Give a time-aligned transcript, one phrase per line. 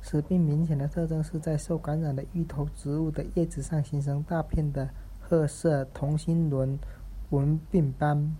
[0.00, 4.88] 此病明显的特征是在受感染的芋头植物的叶子上形成大片的
[5.20, 6.78] 褐色同心轮
[7.28, 8.34] 纹病斑。